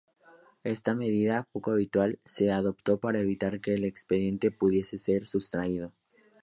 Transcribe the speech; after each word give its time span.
Esta 0.63 0.95
medida, 0.95 1.47
poco 1.51 1.69
habitual, 1.69 2.17
se 2.25 2.49
adoptó 2.51 2.97
para 2.99 3.19
evitar 3.19 3.61
que 3.61 3.75
el 3.75 3.83
expediente 3.85 4.49
pudiese 4.49 4.97
ser 4.97 5.27
sustraído. 5.27 5.93